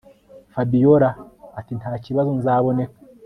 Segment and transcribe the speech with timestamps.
[0.53, 1.09] Fabiora
[1.59, 2.97] atintakibazo nzaboneka